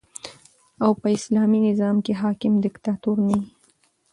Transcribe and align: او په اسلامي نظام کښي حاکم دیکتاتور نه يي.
او 0.83 0.91
په 1.01 1.07
اسلامي 1.17 1.59
نظام 1.67 1.95
کښي 2.05 2.13
حاکم 2.21 2.53
دیکتاتور 2.63 3.17
نه 3.27 3.35
يي. 3.39 3.43